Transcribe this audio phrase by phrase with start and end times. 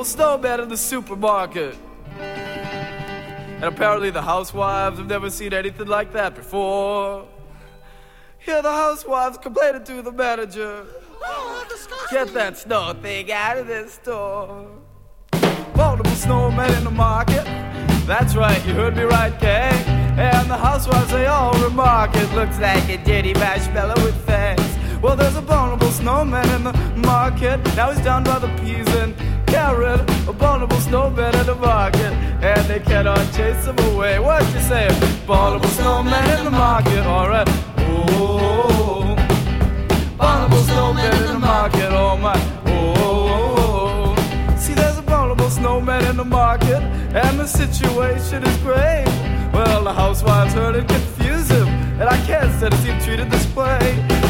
[0.00, 1.76] Abominable snowman in the supermarket.
[2.18, 7.26] And apparently the housewives have never seen anything like that before.
[8.38, 10.86] Here the housewives complaining to the manager.
[11.22, 11.66] Oh,
[12.10, 14.66] Get that snow thing out of this store.
[15.32, 17.44] Abominable snowman in the market.
[18.06, 19.84] That's right, you heard me right, gang.
[20.18, 22.32] And the housewives, they all remark it.
[22.34, 24.70] Looks like a dirty marshmallow with fangs.
[25.02, 26.72] Well, there's a vulnerable snowman in the
[27.06, 27.58] market.
[27.76, 29.14] Now he's down by the peas and
[29.50, 34.18] carrot, abominable snowman in the market, and they cannot chase him away.
[34.18, 34.86] What you say?
[35.24, 37.48] Abominable snowman in the market, alright.
[37.78, 39.16] Oh,
[40.14, 42.36] abominable snowman in the market, oh my.
[42.66, 44.14] Oh,
[44.56, 46.82] see, there's a abominable snowman in the market,
[47.22, 49.06] and the situation is grave.
[49.52, 51.68] Well, the housewives heard it confuse him,
[52.00, 53.80] and I can't stand to see treated this way.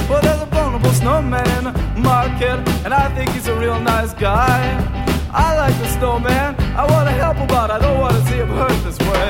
[0.08, 4.14] Well, there's a vulnerable snowman in the market, and I think he's a real nice
[4.14, 5.00] guy.
[5.32, 6.56] I like the snowman.
[6.76, 7.70] I want to help him out.
[7.70, 9.28] I don't want to see him hurt this way.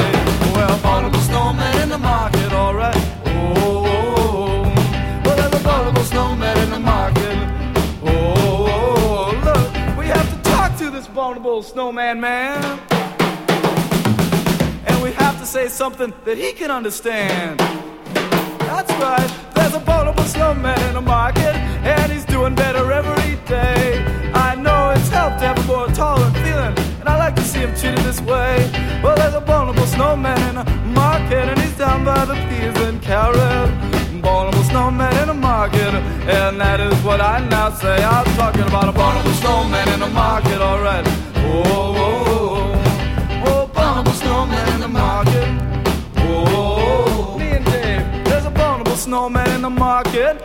[0.55, 2.97] Well, vulnerable snowman in the market, alright.
[3.27, 3.85] Oh, oh,
[4.17, 4.63] oh,
[5.25, 7.37] well, there's a vulnerable snowman in the market.
[8.03, 12.81] Oh, oh, Oh, look, we have to talk to this vulnerable snowman man.
[14.87, 17.61] And we have to say something that he can understand.
[18.61, 21.55] That's right, there's a vulnerable snowman in the market,
[21.85, 24.20] and he's doing better every day.
[25.41, 28.71] To have a more tolerant feeling, and I like to see him treated this way.
[29.03, 33.01] Well, there's a vulnerable snowman in a market, and he's down by the peas and
[33.01, 33.71] carrot.
[34.21, 35.95] Vulnerable snowman in a market,
[36.29, 38.05] and that is what I now say.
[38.05, 41.07] I'm talking about a vulnerable snowman in a market, alright.
[41.09, 45.49] Oh, oh, oh, oh, vulnerable snowman in the market.
[46.19, 50.43] Oh, me and Dave, there's a vulnerable snowman in the market,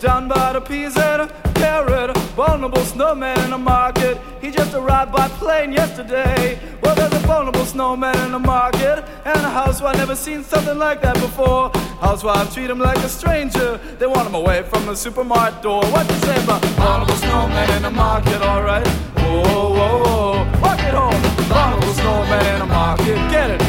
[0.00, 4.18] down by the peas and carrot, vulnerable snowman in the market.
[4.40, 6.58] He just arrived by plane yesterday.
[6.82, 11.02] Well, there's a vulnerable snowman in the market, and a housewife never seen something like
[11.02, 11.70] that before.
[12.00, 13.78] Housewives treat him like a stranger.
[13.98, 15.82] They want him away from the supermarket door.
[15.86, 18.86] What you say about Barnable Snowman in the market, alright?
[18.86, 20.60] Whoa, whoa, whoa.
[20.62, 21.48] Walk it home.
[21.48, 23.16] Barnable Snowman in the market.
[23.30, 23.67] Get it.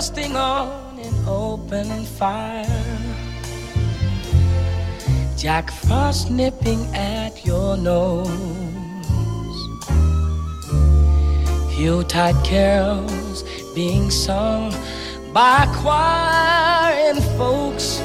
[0.00, 2.64] Roasting on an open fire.
[5.36, 8.30] Jack Frost nipping at your nose.
[11.78, 14.72] Yuletide carols being sung
[15.34, 17.98] by choir and folks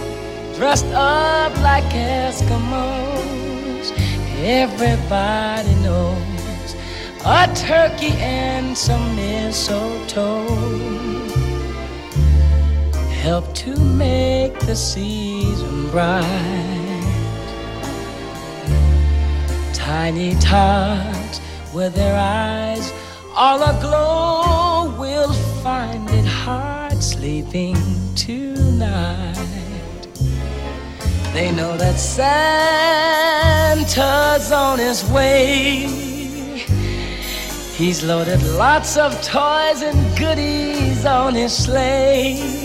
[0.58, 3.88] dressed up like Eskimos.
[4.44, 6.76] Everybody knows
[7.24, 11.25] a turkey and some mistletoe
[13.26, 16.24] help to make the season bright.
[19.74, 21.42] Tiny tots
[21.74, 22.94] with their eyes
[23.36, 25.34] all aglow will
[25.64, 27.76] find it hard sleeping
[28.16, 29.34] tonight.
[31.34, 32.22] They know that Santa's
[34.52, 35.88] on his way.
[37.74, 42.65] He's loaded lots of toys and goodies on his sleigh.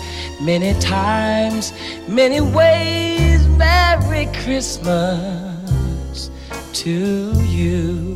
[0.41, 1.71] many times,
[2.07, 6.31] many ways, Merry Christmas
[6.73, 8.15] to you.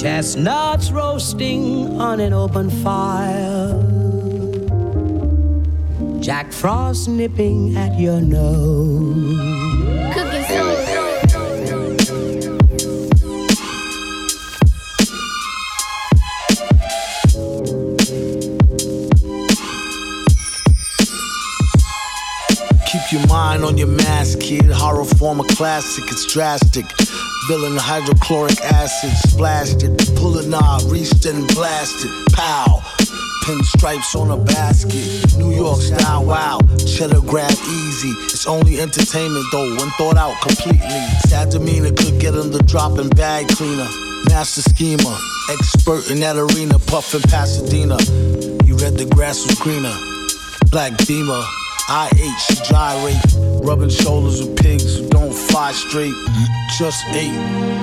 [0.00, 3.74] Chestnuts roasting on an open fire.
[6.20, 9.34] Jack Frost nipping at your nose.
[10.14, 10.76] Cooking soul.
[22.86, 24.66] Keep your mind on your mask, kid.
[24.66, 26.86] Horror form a classic, it's drastic.
[27.48, 29.96] Villain hydrochloric acid splashed it.
[30.16, 32.10] Pull a knob, reached and blasted.
[32.34, 32.82] Pow.
[33.42, 35.38] Pinstripes on a basket.
[35.38, 36.60] New York style, wow.
[36.76, 38.10] Cheddar grab easy.
[38.28, 41.00] It's only entertainment though, when thought out completely.
[41.24, 43.88] Sad demeanor could get him the dropping bag cleaner.
[44.28, 45.16] Master schemer,
[45.48, 47.96] expert in that arena, puffin' Pasadena.
[48.66, 49.96] You read the grass was greener.
[50.70, 51.42] Black Beamer.
[51.90, 56.12] I ate, she gyrate, rubbing shoulders with pigs who don't fly straight.
[56.78, 57.32] Just ate,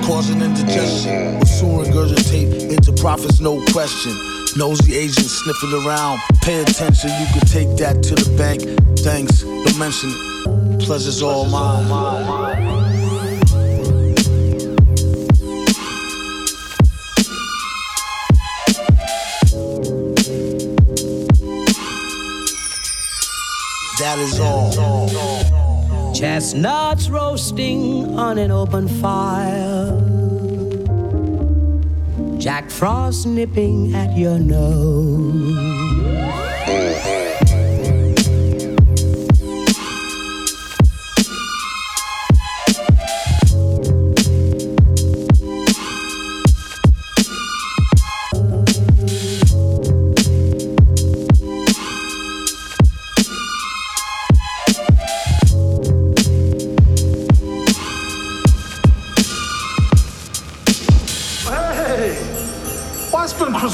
[0.04, 1.38] causing indigestion.
[1.38, 4.12] Will soon regurgitate into profits, no question.
[4.56, 6.20] Nosy agents sniffing around.
[6.42, 8.62] Pay attention, you can take that to the bank.
[9.00, 10.80] Thanks, don't mention it.
[10.86, 12.75] Pleasure's all mine.
[23.98, 26.12] That is all.
[26.14, 29.92] Chestnuts roasting on an open fire.
[32.38, 35.56] Jack Frost nipping at your nose.
[36.68, 37.25] Oh, oh.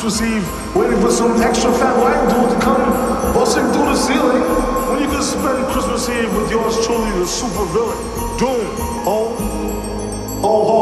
[0.02, 2.82] Christmas Eve waiting for some extra fat white dude to come
[3.34, 4.42] busting through the ceiling
[4.90, 7.96] when you can spend Christmas Eve with yours truly, the super villain,
[8.36, 8.66] Doom.
[9.04, 9.28] Ho,
[10.42, 10.81] ho, ho.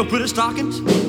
[0.00, 0.99] Your pretty stockings.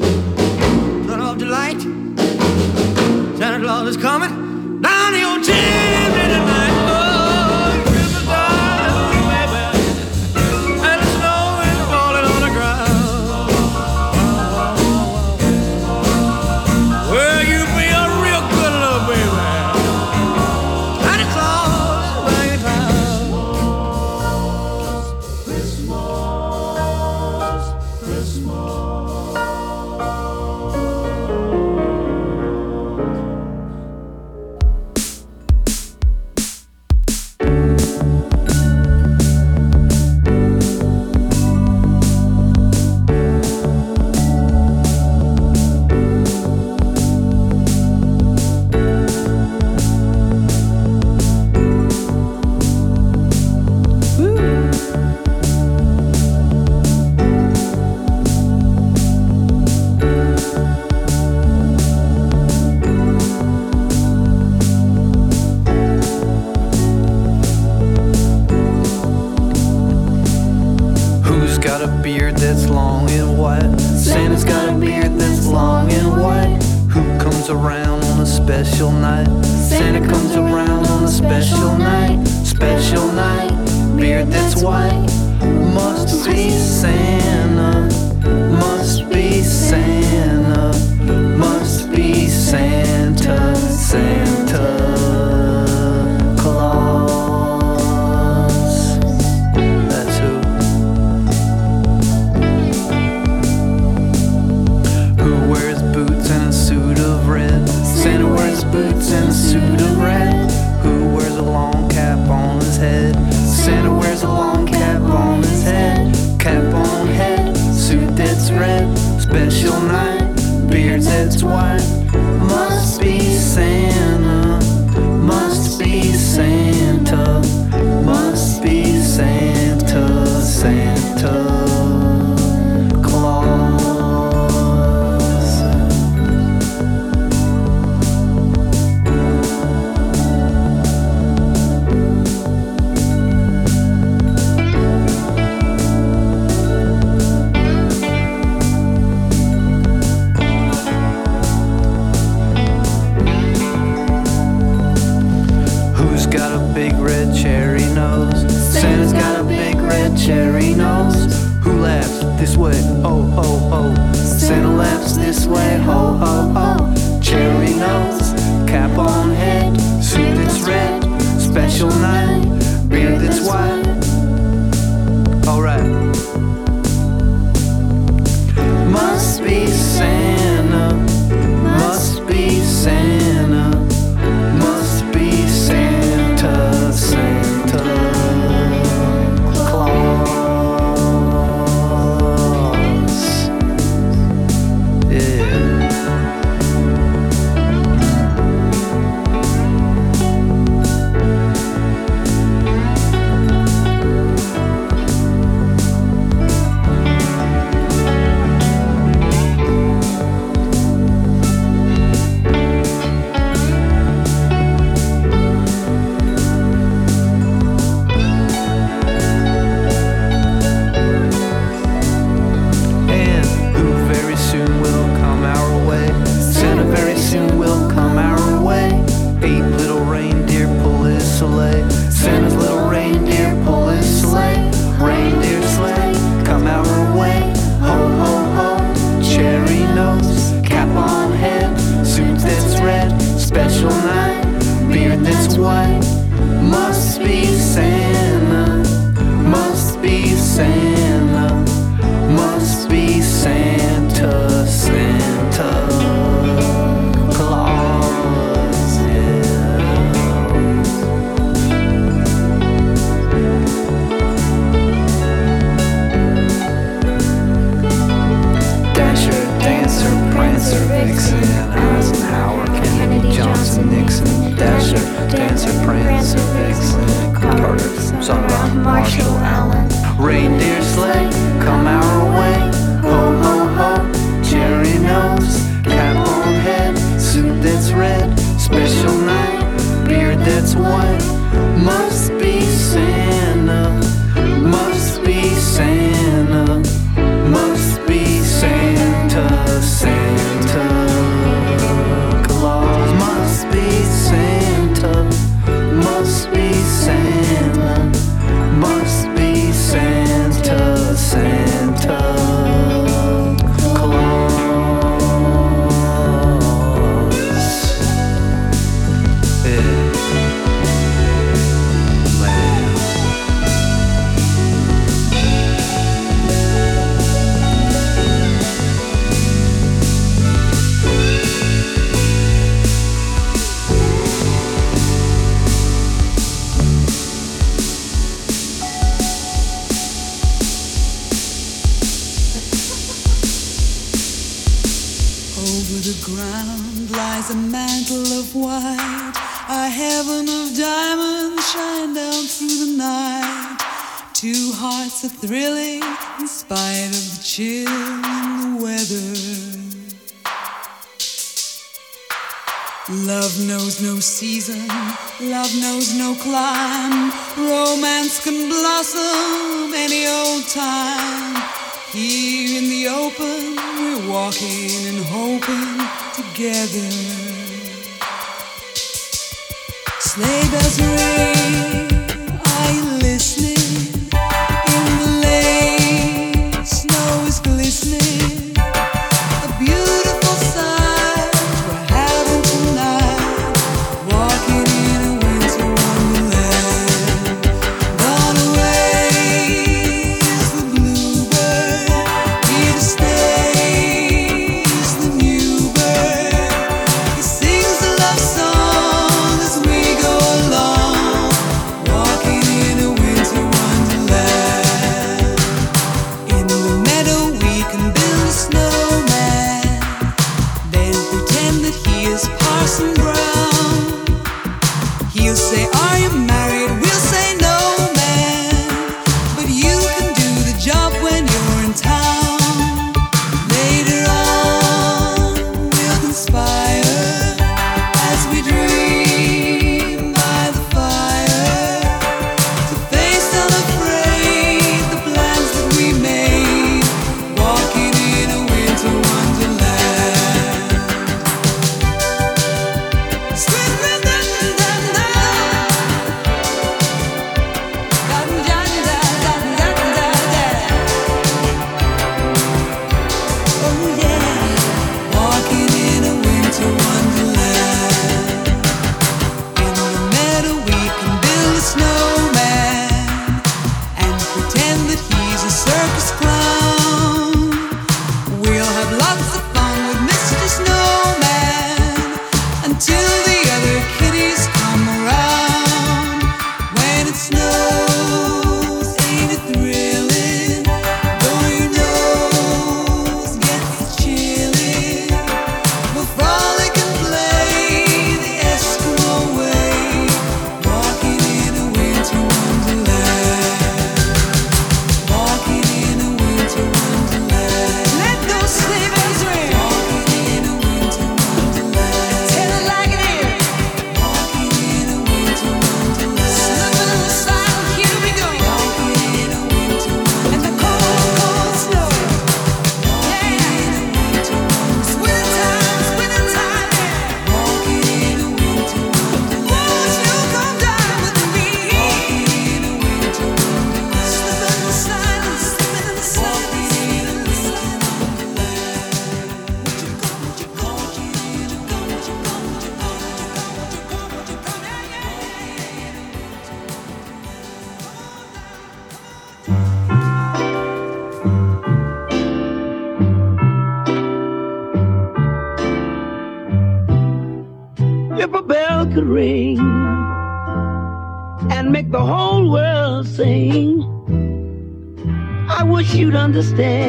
[566.51, 567.00] Understand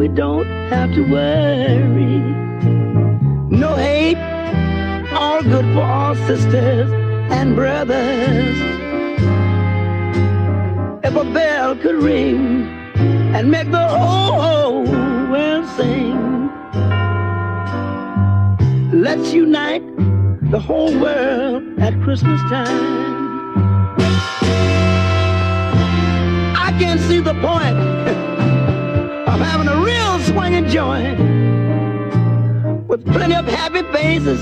[0.00, 2.20] we don't have to worry?
[3.50, 4.16] No hate,
[5.12, 6.90] all good for all sisters
[7.30, 8.56] and brothers.
[11.04, 12.66] If a bell could ring
[13.36, 16.48] and make the whole world sing.
[19.02, 19.84] Let's unite
[20.50, 23.98] the whole world at Christmas time.
[26.56, 27.99] I can see the point
[30.68, 31.18] joint
[32.88, 34.40] with plenty of happy faces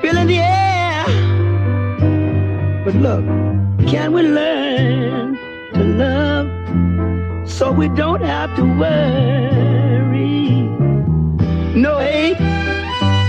[0.00, 1.04] filling the air.
[2.84, 3.24] But look,
[3.88, 5.38] can we learn
[5.74, 10.40] to love so we don't have to worry?
[11.74, 12.40] No hate,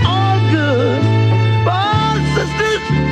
[0.06, 1.22] all good
[1.66, 3.11] all sisters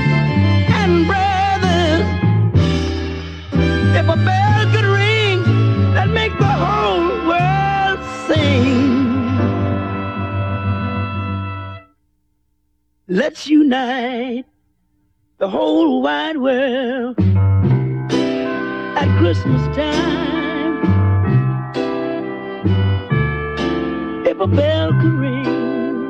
[13.12, 14.44] Let's unite
[15.38, 17.18] the whole wide world
[18.96, 20.78] at Christmas time.
[24.24, 26.04] If a bell could ring,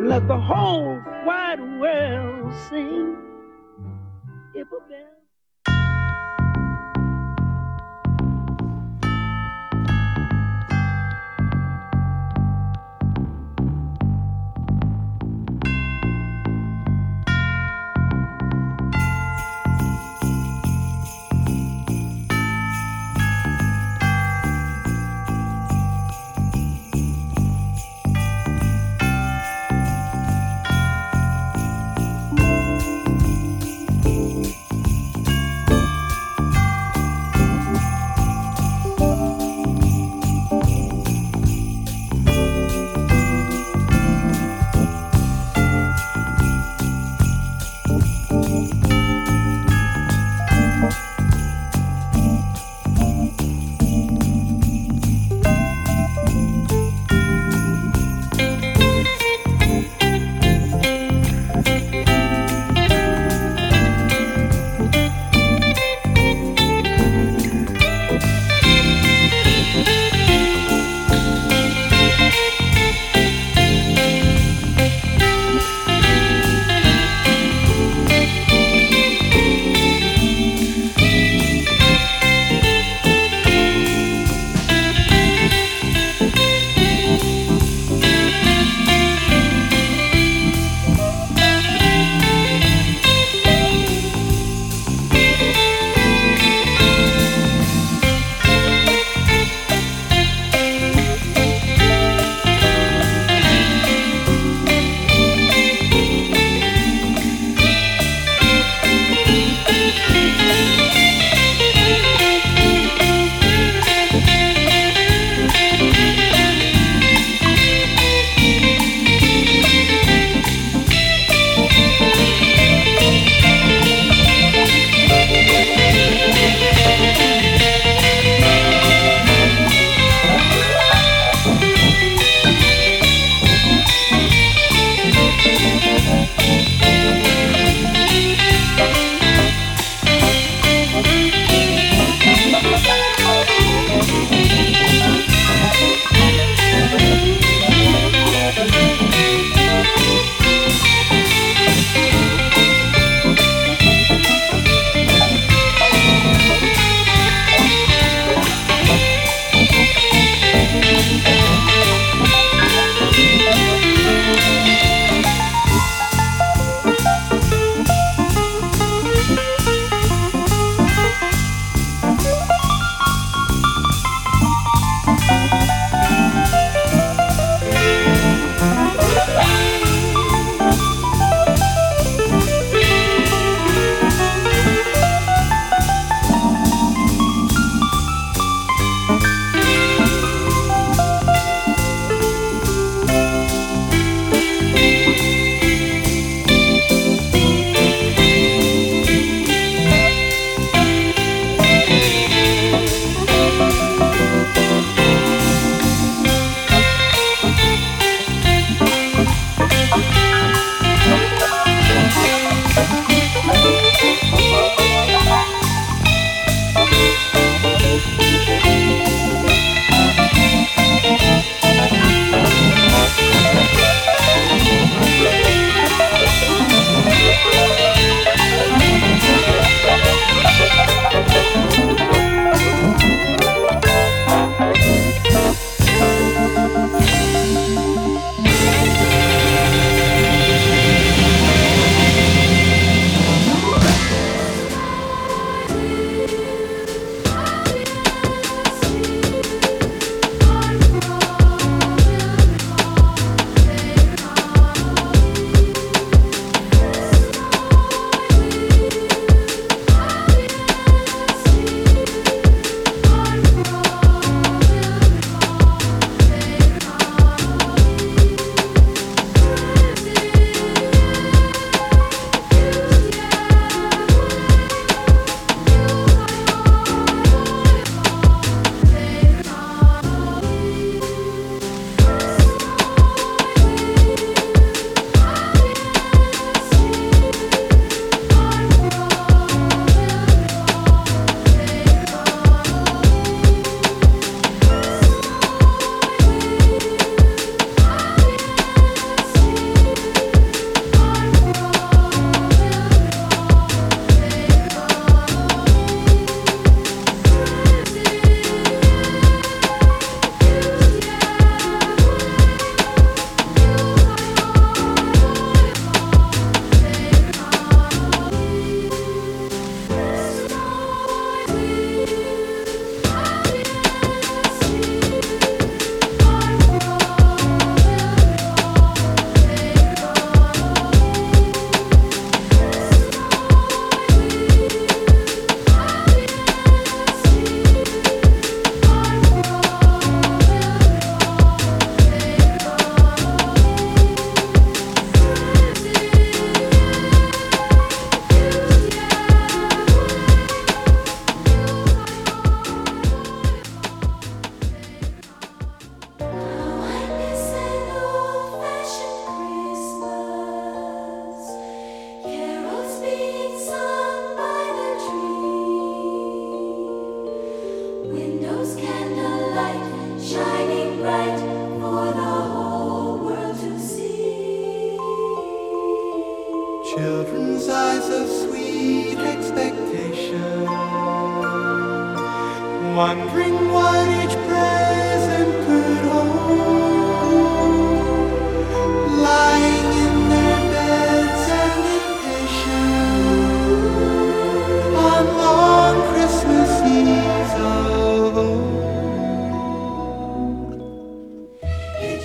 [0.00, 3.18] let the whole wide world sing.
[4.54, 4.95] If a bell.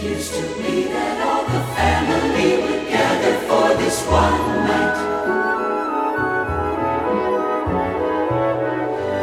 [0.04, 4.98] used to be that all the family would gather for this one night.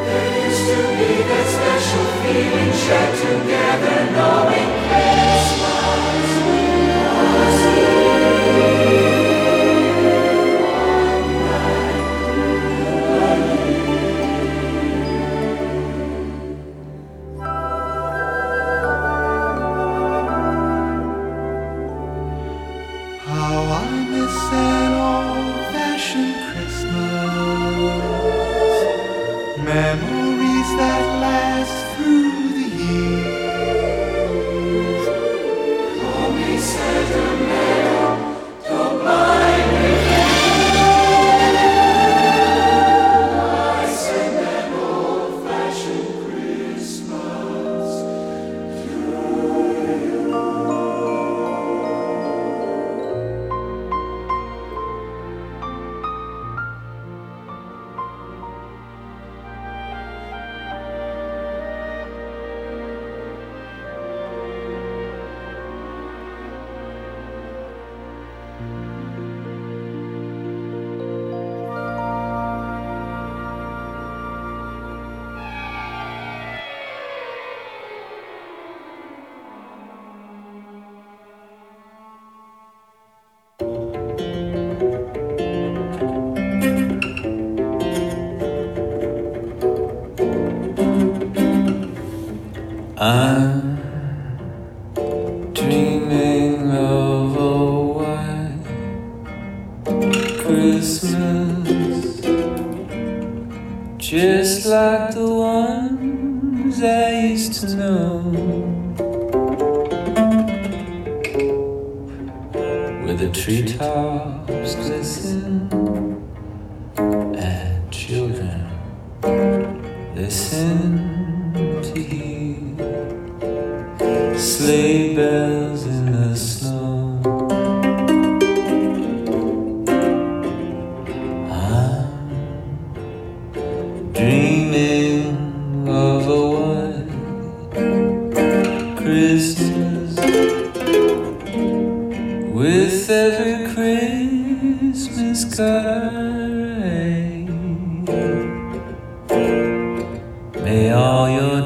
[0.06, 4.57] There used to be that special feeling shared together, knowing.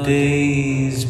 [0.05, 1.05] Gets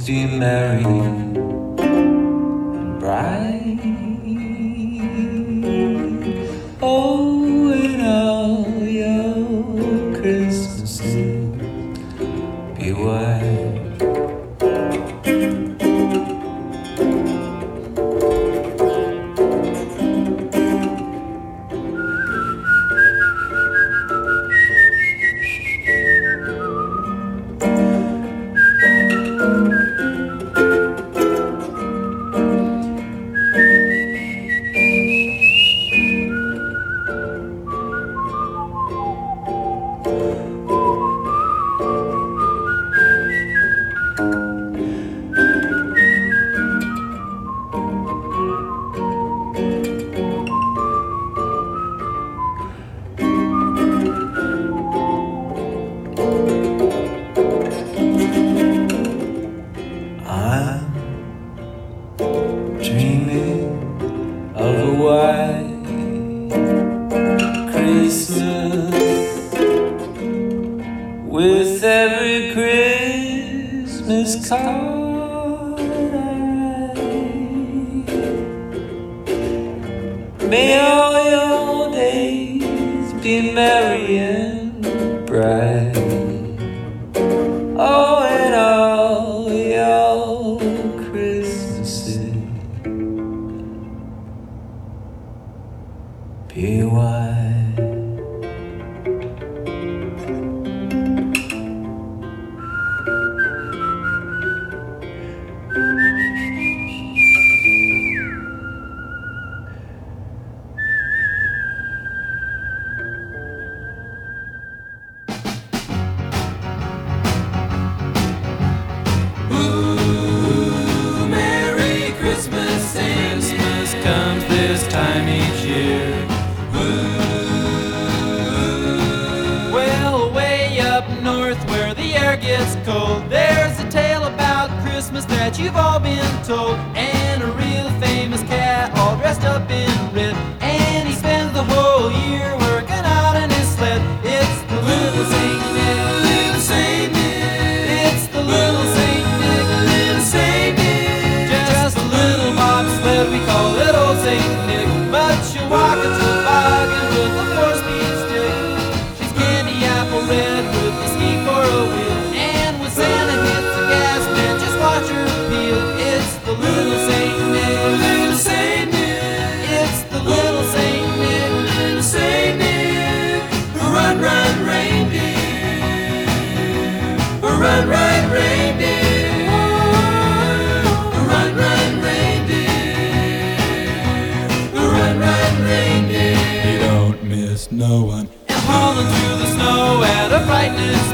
[187.87, 188.29] no one.
[188.47, 191.12] And falling through the snow at a brightness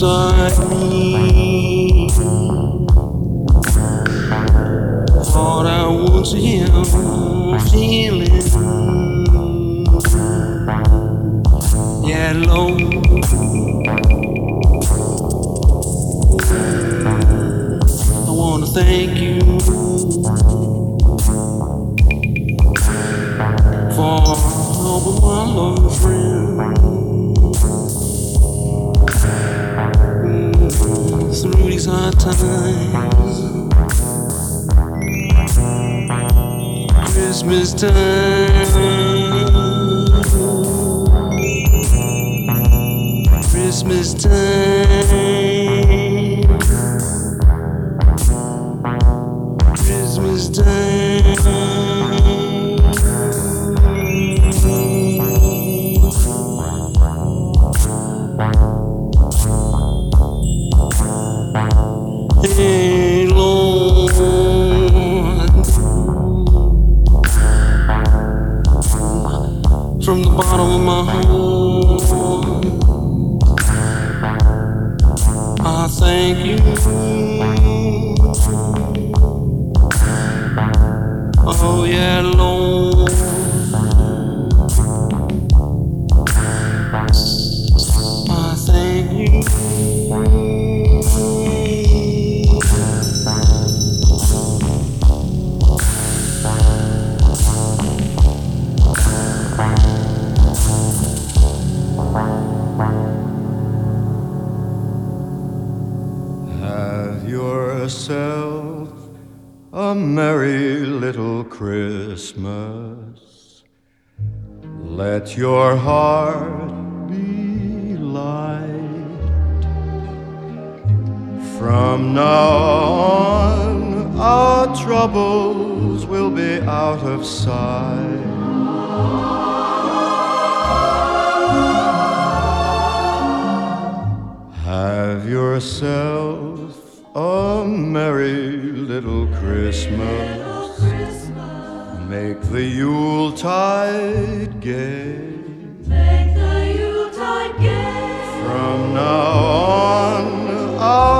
[0.00, 0.39] sun.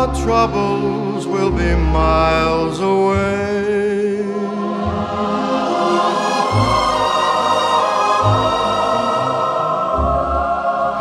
[0.01, 4.24] our troubles will be miles away.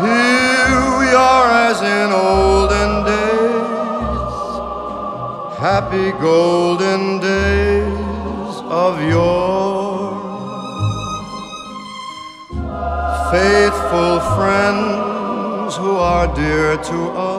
[0.05, 4.35] Here we are as in olden days,
[5.65, 10.11] happy golden days of yore.
[13.31, 17.38] Faithful friends who are dear to us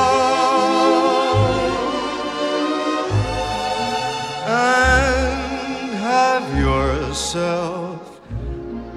[7.11, 8.21] yourself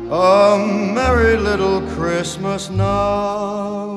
[0.08, 0.56] a
[0.94, 3.93] merry little Christmas now.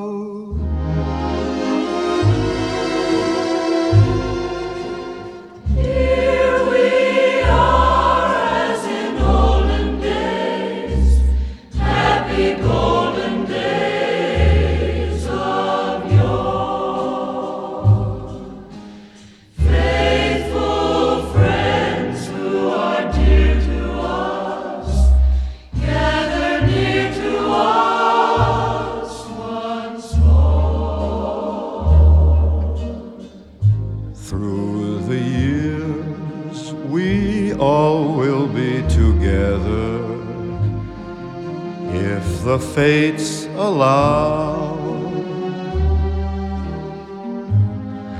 [42.78, 44.76] Fates allow.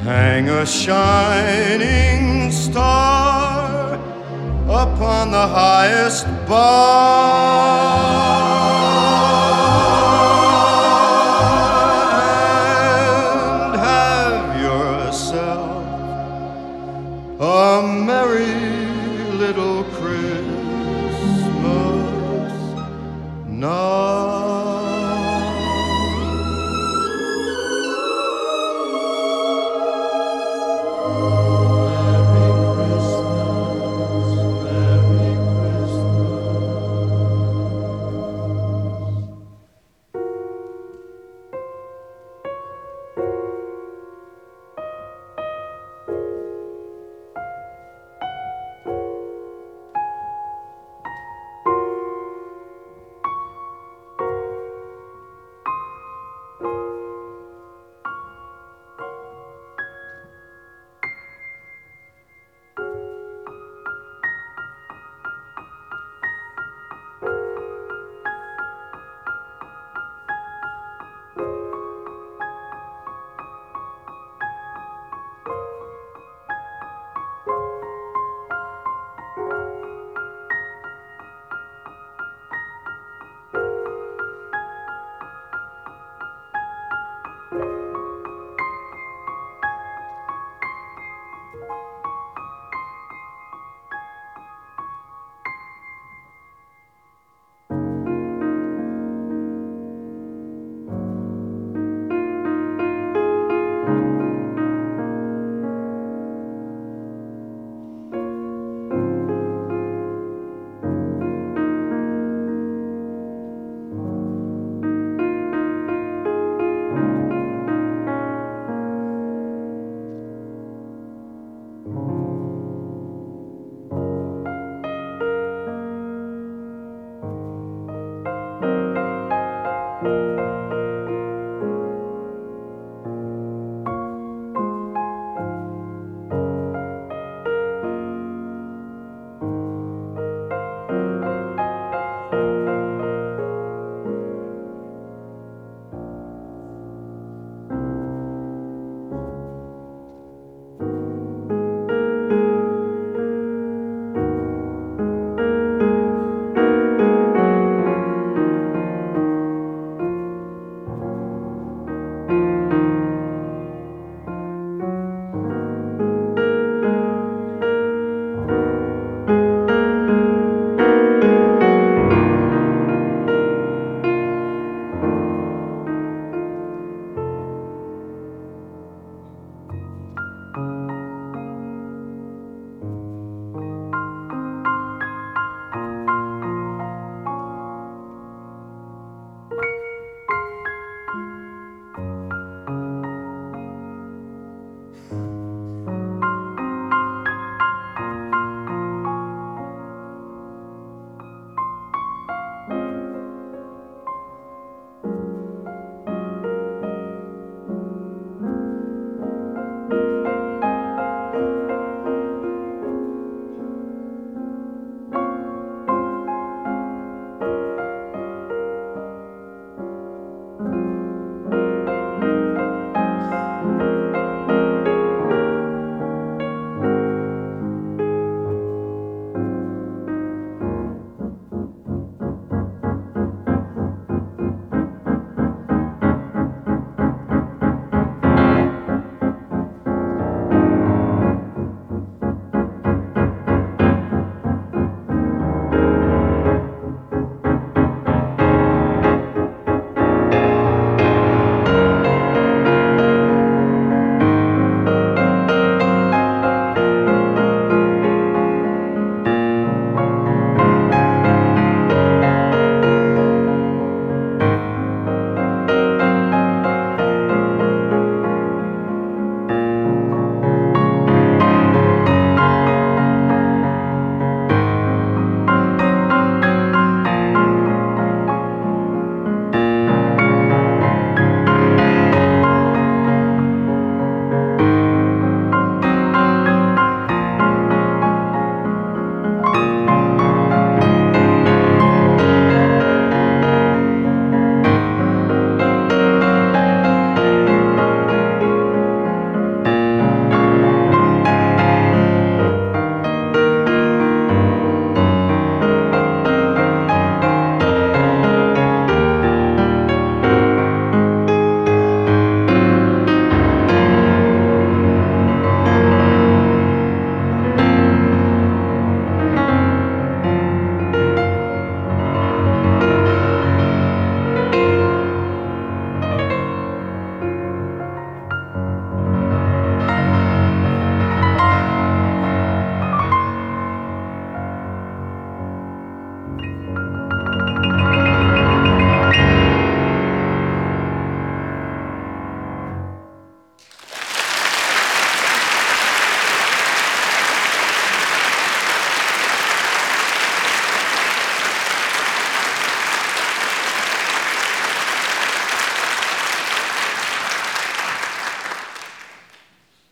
[0.02, 3.94] Hang a shining star
[4.82, 8.37] upon the highest bough